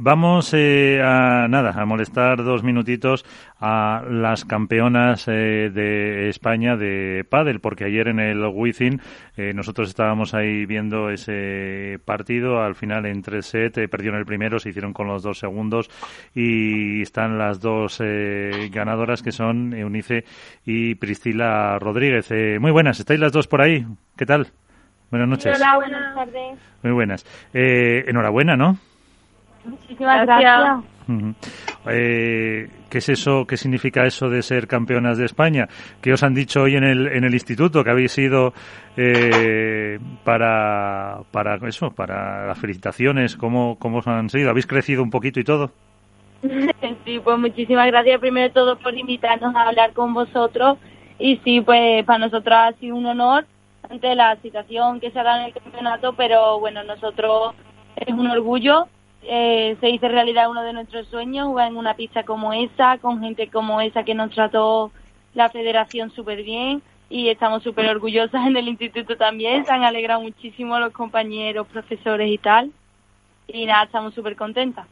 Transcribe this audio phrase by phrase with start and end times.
[0.00, 3.24] Vamos eh, a nada, a molestar dos minutitos
[3.58, 9.00] a las campeonas eh, de España de pádel, porque ayer en el Wizzing
[9.36, 14.60] eh, nosotros estábamos ahí viendo ese partido, al final en tres set perdieron el primero,
[14.60, 15.90] se hicieron con los dos segundos
[16.32, 18.00] y están las dos
[18.70, 20.24] ganadoras que son Eunice
[20.64, 22.30] y Priscila Rodríguez.
[22.60, 23.84] muy buenas, ¿estáis las dos por ahí?
[24.16, 24.46] ¿Qué tal?
[25.10, 25.56] Buenas noches.
[25.56, 26.58] Hola, buenas tardes.
[26.84, 27.26] Muy buenas.
[27.52, 28.78] enhorabuena, ¿no?
[29.68, 30.84] Muchísimas gracias.
[31.90, 33.46] Eh, ¿Qué es eso?
[33.46, 35.66] ¿Qué significa eso de ser campeonas de España?
[36.02, 38.52] ¿Qué os han dicho hoy en el, en el instituto que habéis ido
[38.96, 43.36] eh, para, para eso, para las felicitaciones?
[43.36, 44.50] ¿Cómo, ¿Cómo os han sido?
[44.50, 45.70] ¿Habéis crecido un poquito y todo?
[47.04, 50.76] Sí, pues muchísimas gracias primero de todo por invitarnos a hablar con vosotros
[51.18, 53.46] y sí, pues para nosotros ha sido un honor
[53.88, 57.54] ante la situación que se ha dado en el campeonato, pero bueno, nosotros
[57.96, 58.86] es un orgullo
[59.22, 63.20] eh, se hizo realidad uno de nuestros sueños, jugar en una pista como esa, con
[63.20, 64.90] gente como esa que nos trató
[65.34, 70.20] la federación súper bien y estamos súper orgullosas en el instituto también, se han alegrado
[70.20, 72.72] muchísimo los compañeros, profesores y tal
[73.48, 74.86] y nada, estamos súper contentas.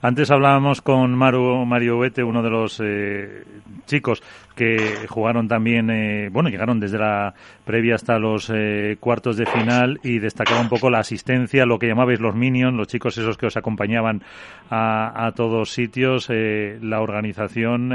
[0.00, 3.42] Antes hablábamos con Maru, Mario Huete, uno de los eh,
[3.86, 4.22] chicos
[4.54, 9.98] que jugaron también, eh, bueno, llegaron desde la previa hasta los eh, cuartos de final
[10.04, 13.46] y destacaba un poco la asistencia, lo que llamabais los minions, los chicos esos que
[13.46, 14.22] os acompañaban
[14.70, 17.90] a, a todos sitios, la organización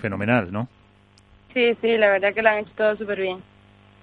[0.00, 0.68] fenomenal, ¿no?
[1.52, 3.38] Sí, sí, la verdad que lo han hecho todo súper bien.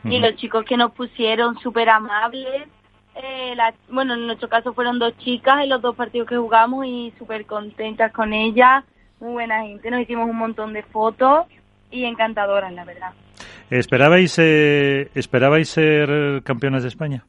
[0.03, 2.67] Y los chicos que nos pusieron súper amables
[3.15, 6.85] eh, la, bueno, en nuestro caso fueron dos chicas en los dos partidos que jugamos
[6.85, 8.83] y súper contentas con ellas,
[9.19, 11.45] muy buena gente, nos hicimos un montón de fotos
[11.91, 13.11] y encantadoras, la verdad.
[13.69, 17.25] ¿Esperabais, eh, ¿Esperabais ser campeonas de España?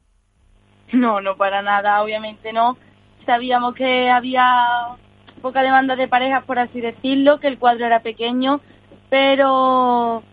[0.91, 2.77] No, no para nada, obviamente no.
[3.25, 4.97] Sabíamos que había
[5.41, 8.61] poca demanda de parejas, por así decirlo, que el cuadro era pequeño,
[9.09, 10.23] pero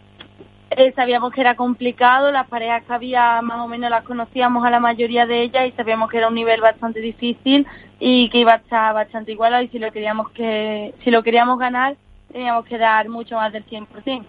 [0.79, 4.71] eh, sabíamos que era complicado, las parejas que había más o menos las conocíamos a
[4.71, 7.67] la mayoría de ellas y sabíamos que era un nivel bastante difícil
[7.99, 11.59] y que iba a estar bastante igualado y si lo queríamos que si lo queríamos
[11.59, 11.97] ganar
[12.33, 14.25] teníamos que dar mucho más del 100%.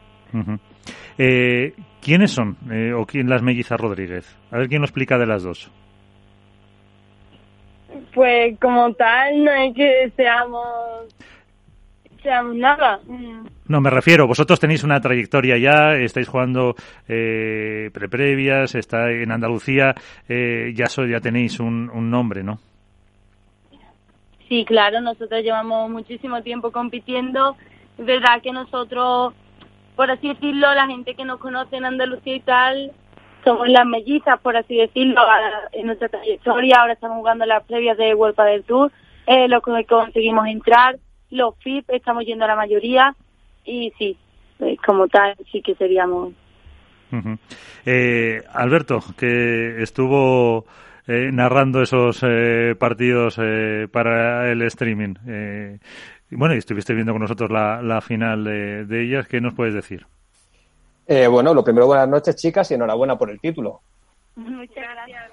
[1.19, 4.35] eh, ¿Quiénes son eh, o quién las mellizas Rodríguez?
[4.51, 5.69] A ver quién lo explica de las dos.
[8.13, 11.16] Pues como tal no es que seamos
[12.25, 13.00] nada.
[13.68, 16.75] No, me refiero, vosotros tenéis una trayectoria ya, estáis jugando
[17.07, 19.94] eh, preprevias, está en Andalucía,
[20.28, 22.59] eh, ya, ya tenéis un, un nombre, ¿no?
[24.47, 27.56] Sí, claro, nosotros llevamos muchísimo tiempo compitiendo.
[27.97, 29.34] Es verdad que nosotros,
[29.96, 32.91] por así decirlo, la gente que nos conoce en Andalucía y tal,
[33.44, 35.22] somos las mellizas, por así decirlo,
[35.72, 36.78] en nuestra trayectoria.
[36.80, 38.91] Ahora estamos jugando las previas de Vuelta del Tour,
[39.28, 40.97] eh, lo que conseguimos entrar
[41.31, 43.16] los FIP estamos yendo a la mayoría
[43.66, 44.17] y sí,
[44.57, 46.34] pues, como tal, sí que seríamos.
[47.85, 50.66] eh, Alberto, que estuvo
[51.12, 55.16] eh, narrando esos eh, partidos eh, para el streaming.
[56.29, 59.28] bueno, y estuviste viendo con nosotros la, la final de, de, ellas.
[59.28, 60.06] ¿Qué nos puedes decir?
[61.07, 63.81] bueno, lo primero, buenas noches, chicas, y enhorabuena por el título.
[64.35, 65.31] Muchas gracias,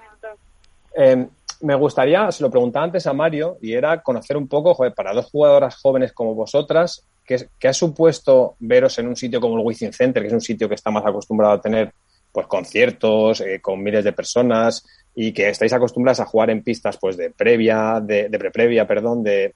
[1.63, 5.13] me gustaría, se lo preguntaba antes a Mario, y era conocer un poco, joder, para
[5.13, 9.93] dos jugadoras jóvenes como vosotras, ¿qué, ha supuesto veros en un sitio como el Wizzing
[9.93, 11.93] Center, que es un sitio que está más acostumbrado a tener
[12.33, 14.85] pues conciertos eh, con miles de personas
[15.15, 19.23] y que estáis acostumbradas a jugar en pistas pues de previa, de, de pre-previa, perdón,
[19.23, 19.55] de,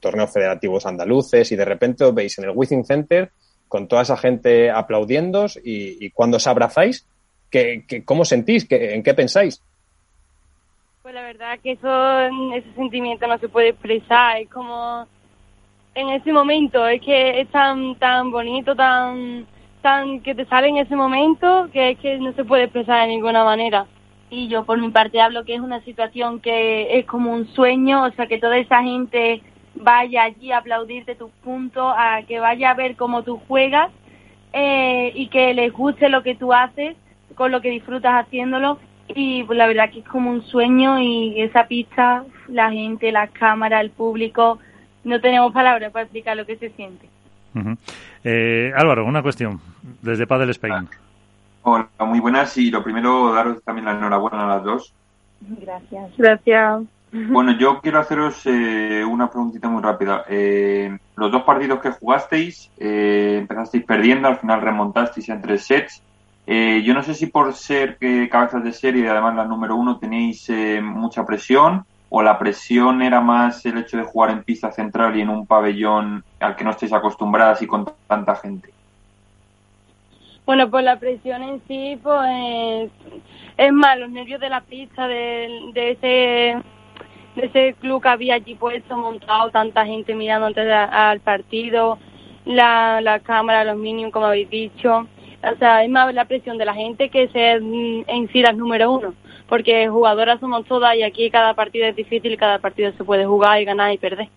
[0.00, 3.30] torneos federativos andaluces y de repente os veis en el Wizzing Center
[3.68, 7.06] con toda esa gente aplaudiéndos y, cuando os abrazáis,
[7.50, 8.66] ¿qué, cómo sentís?
[8.66, 9.62] ¿Qué, ¿En qué pensáis?
[11.02, 12.20] Pues la verdad que eso,
[12.54, 15.08] ese sentimiento no se puede expresar, es como
[15.96, 19.44] en ese momento, es que es tan, tan bonito, tan,
[19.80, 23.08] tan que te sale en ese momento que es que no se puede expresar de
[23.08, 23.86] ninguna manera.
[24.30, 28.04] Y yo por mi parte hablo que es una situación que es como un sueño,
[28.04, 29.42] o sea que toda esa gente
[29.74, 33.90] vaya allí a aplaudirte tus puntos, a que vaya a ver cómo tú juegas
[34.52, 36.94] eh, y que les guste lo que tú haces,
[37.34, 38.78] con lo que disfrutas haciéndolo
[39.08, 43.30] y pues, la verdad que es como un sueño y esa pista, la gente, las
[43.30, 44.58] cámaras, el público,
[45.04, 47.08] no tenemos palabras para explicar lo que se siente.
[48.24, 49.60] eh, Álvaro, una cuestión
[50.00, 50.88] desde Padel Spain.
[51.62, 54.92] Hola, muy buenas y lo primero daros también la enhorabuena a las dos.
[55.40, 56.10] Gracias.
[56.16, 56.82] Gracias.
[57.12, 60.24] Bueno, yo quiero haceros eh, una preguntita muy rápida.
[60.28, 66.02] Eh, los dos partidos que jugasteis, eh, empezasteis perdiendo, al final remontasteis en tres sets.
[66.46, 67.98] Eh, yo no sé si por ser
[68.28, 73.00] cabezas de serie y además la número uno tenéis eh, mucha presión o la presión
[73.00, 76.64] era más el hecho de jugar en pista central y en un pabellón al que
[76.64, 78.70] no estéis acostumbradas y con tanta gente?
[80.44, 82.90] Bueno, pues la presión en sí, pues
[83.56, 86.62] es más, los nervios de la pista, de, de ese
[87.36, 91.98] de ese club que había allí puesto, montado, tanta gente mirando antes al partido,
[92.44, 95.06] la, la cámara, los minions, como habéis dicho.
[95.42, 98.56] O sea, es más la presión de la gente que ser mm, en sí las
[98.56, 99.14] número uno,
[99.48, 103.60] porque jugadoras somos todas y aquí cada partido es difícil, cada partido se puede jugar
[103.60, 104.28] y ganar y perder.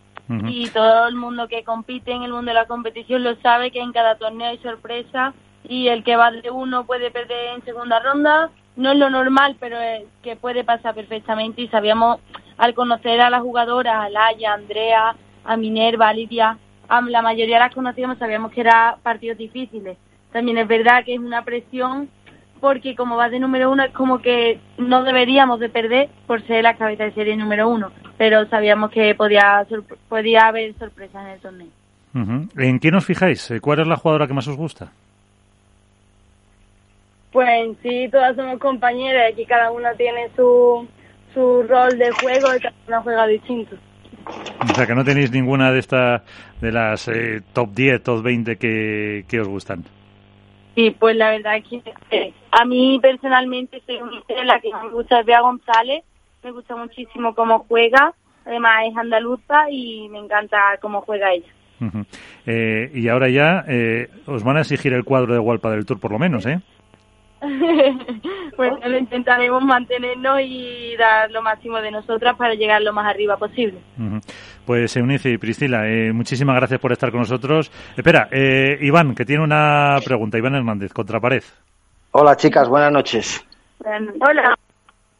[0.47, 3.79] Y todo el mundo que compite en el mundo de la competición lo sabe que
[3.79, 5.35] en cada torneo hay sorpresa
[5.67, 8.49] y el que va de uno puede perder en segunda ronda.
[8.75, 12.19] No es lo normal, pero es que puede pasar perfectamente y sabíamos
[12.57, 17.21] al conocer a las jugadoras, a Laia, a Andrea, a Minerva, a Lidia, a la
[17.21, 19.97] mayoría las conocíamos, sabíamos que eran partidos difíciles.
[20.35, 22.09] También es verdad que es una presión
[22.59, 26.63] porque como va de número uno es como que no deberíamos de perder por ser
[26.63, 29.65] la cabeza de serie número uno, pero sabíamos que podía,
[30.09, 32.49] podía haber sorpresas en el torneo.
[32.57, 33.49] ¿En qué nos fijáis?
[33.61, 34.91] ¿Cuál es la jugadora que más os gusta?
[37.31, 40.85] Pues en sí todas somos compañeras, aquí cada una tiene su,
[41.33, 43.77] su rol de juego y cada una juega distinto.
[44.69, 46.23] O sea, que no tenéis ninguna de estas,
[46.59, 49.85] de las eh, top 10, top 20 que, que os gustan.
[50.75, 51.81] Sí, pues la verdad es que
[52.11, 53.97] eh, a mí personalmente soy
[54.45, 56.03] la que me gusta Bea González,
[56.43, 58.13] me gusta muchísimo cómo juega,
[58.45, 61.47] además es andaluza y me encanta cómo juega ella.
[62.45, 65.99] eh, y ahora ya eh, os van a exigir el cuadro de Walpa del Tour
[65.99, 66.59] por lo menos, ¿eh?
[68.57, 73.37] bueno, lo intentaremos mantenernos y dar lo máximo de nosotras para llegar lo más arriba
[73.37, 73.79] posible.
[74.65, 77.71] Pues Eunice y Priscila, eh, muchísimas gracias por estar con nosotros.
[77.95, 80.37] Espera, eh, Iván, que tiene una pregunta.
[80.39, 81.43] Iván Hernández, Contrapared.
[82.11, 83.45] Hola chicas, buenas noches.
[83.83, 84.55] Hola.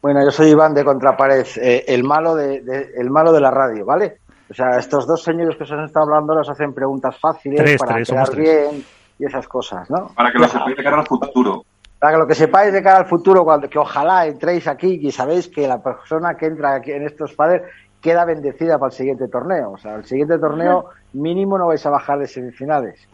[0.02, 3.50] Bueno, yo soy Iván de Contrapared, eh, el, malo de, de, el malo de la
[3.50, 4.18] radio, ¿vale?
[4.50, 7.78] O sea, estos dos señores que os han estado hablando nos hacen preguntas fáciles tres,
[7.78, 8.84] para tres, quedar bien
[9.18, 10.08] y esas cosas, ¿no?
[10.14, 11.64] Para que lo sepáis de cara al futuro.
[11.98, 15.10] Para que lo que sepáis de cara al futuro, cuando, que ojalá entréis aquí y
[15.10, 17.62] sabéis que la persona que entra aquí en estos padres
[18.00, 19.72] queda bendecida para el siguiente torneo.
[19.72, 23.08] O sea, el siguiente torneo mínimo no vais a bajar de semifinales.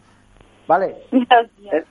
[0.67, 1.03] ¿Vale?
[1.11, 1.85] Gracias.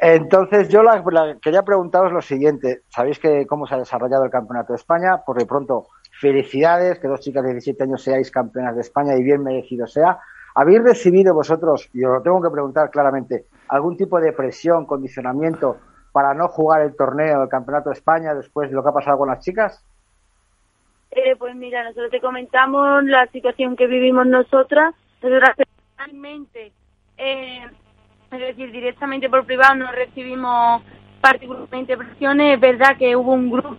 [0.00, 2.82] Entonces, yo la, la, quería preguntaros lo siguiente.
[2.88, 5.22] ¿Sabéis que cómo se ha desarrollado el Campeonato de España?
[5.26, 5.88] Por de pronto,
[6.20, 10.18] felicidades, que dos chicas de 17 años seáis campeonas de España y bien merecido sea.
[10.54, 15.78] ¿Habéis recibido vosotros, y os lo tengo que preguntar claramente, algún tipo de presión, condicionamiento
[16.12, 19.18] para no jugar el torneo del Campeonato de España después de lo que ha pasado
[19.18, 19.84] con las chicas?
[21.14, 24.94] Eh, pues mira, nosotros te comentamos la situación que vivimos nosotras.
[25.22, 26.72] Nosotras personalmente,
[27.16, 27.64] eh,
[28.32, 30.82] es decir, directamente por privado no recibimos
[31.20, 32.54] particularmente presiones.
[32.54, 33.76] Es verdad que hubo un grupo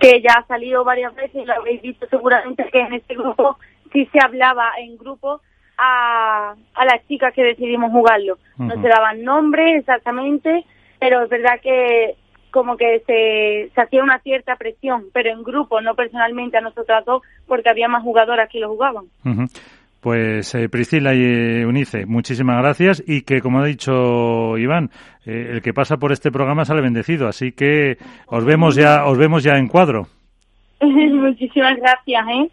[0.00, 3.58] que ya ha salido varias veces, lo habéis visto seguramente que en este grupo
[3.92, 5.40] sí se hablaba en grupo
[5.78, 8.34] a, a las chicas que decidimos jugarlo.
[8.58, 8.74] Uh -huh.
[8.74, 10.64] No se daban nombres exactamente,
[10.98, 12.16] pero es verdad que
[12.56, 17.04] como que se, se hacía una cierta presión, pero en grupo, no personalmente a nosotras
[17.04, 19.04] dos, porque había más jugadoras que lo jugaban.
[19.24, 19.60] Uh -huh.
[20.00, 24.88] Pues eh, Priscila y eh, Unice, muchísimas gracias y que, como ha dicho Iván,
[25.26, 29.18] eh, el que pasa por este programa sale bendecido, así que os vemos ya, os
[29.18, 30.06] vemos ya en cuadro.
[30.80, 32.50] muchísimas gracias, ¿eh?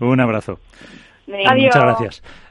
[0.00, 0.58] Un abrazo.
[1.28, 1.74] Adiós.
[1.74, 2.42] Muchas gracias.